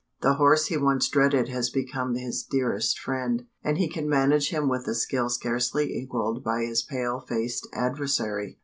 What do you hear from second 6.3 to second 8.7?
by his pale faced adversary.